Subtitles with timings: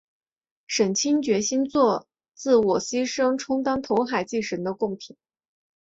[0.65, 5.15] 沈清决心作自我牺牲充当投海祭神的供品。